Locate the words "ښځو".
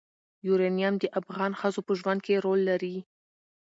1.59-1.81